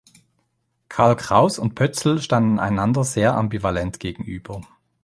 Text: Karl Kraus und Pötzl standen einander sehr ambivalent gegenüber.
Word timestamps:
Karl 0.89 1.15
Kraus 1.15 1.59
und 1.59 1.75
Pötzl 1.75 2.17
standen 2.19 2.57
einander 2.57 3.03
sehr 3.03 3.35
ambivalent 3.35 3.99
gegenüber. 3.99 4.61